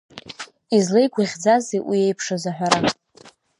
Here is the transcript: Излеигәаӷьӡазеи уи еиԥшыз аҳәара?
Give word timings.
Излеигәаӷьӡазеи 0.77 1.85
уи 1.89 1.99
еиԥшыз 2.05 2.43
аҳәара? 2.51 2.79